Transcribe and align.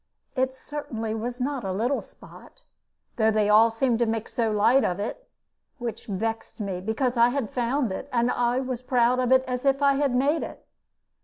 It 0.35 0.55
certainly 0.55 1.13
was 1.13 1.39
not 1.39 1.63
a 1.63 1.71
little 1.71 2.01
spot, 2.01 2.63
though 3.17 3.29
they 3.29 3.49
all 3.51 3.69
seemed 3.69 3.99
to 3.99 4.07
make 4.07 4.27
so 4.29 4.49
light 4.51 4.83
of 4.83 4.97
it 4.99 5.29
which 5.77 6.07
vexed 6.07 6.59
me, 6.59 6.81
because 6.81 7.17
I 7.17 7.29
had 7.29 7.51
found 7.51 7.91
it, 7.91 8.09
and 8.11 8.29
was 8.67 8.79
as 8.79 8.81
proud 8.83 9.19
as 9.47 9.63
if 9.63 9.79
I 9.83 9.93
had 9.97 10.15
made 10.15 10.41
it. 10.41 10.65